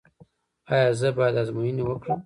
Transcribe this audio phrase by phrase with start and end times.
[0.73, 2.19] ایا زه باید ازموینې وکړم؟